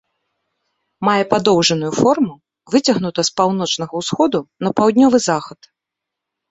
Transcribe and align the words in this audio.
Мае 1.07 1.23
падоўжаную 1.33 1.91
форму, 1.99 2.31
выцягнута 2.77 3.19
з 3.31 3.35
паўночнага 3.43 3.93
ўсходу 4.05 4.39
на 4.67 4.77
паўднёвы 4.83 5.27
захад. 5.29 5.59